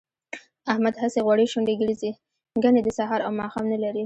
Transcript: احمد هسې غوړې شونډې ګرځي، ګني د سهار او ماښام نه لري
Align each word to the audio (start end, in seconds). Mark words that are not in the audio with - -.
احمد 0.71 0.95
هسې 1.01 1.19
غوړې 1.25 1.45
شونډې 1.51 1.73
ګرځي، 1.81 2.11
ګني 2.63 2.81
د 2.83 2.89
سهار 2.97 3.19
او 3.23 3.31
ماښام 3.41 3.65
نه 3.71 3.77
لري 3.83 3.99